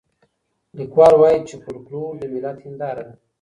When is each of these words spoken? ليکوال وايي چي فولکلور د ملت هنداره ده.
ليکوال 0.77 1.13
وايي 1.21 1.39
چي 1.47 1.55
فولکلور 1.63 2.11
د 2.19 2.21
ملت 2.33 2.57
هنداره 2.65 3.03
ده. 3.07 3.13